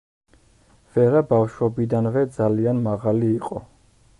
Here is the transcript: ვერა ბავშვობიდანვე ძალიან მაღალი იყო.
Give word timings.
ვერა 0.95 1.21
ბავშვობიდანვე 1.33 2.25
ძალიან 2.39 2.81
მაღალი 2.89 3.31
იყო. 3.37 3.63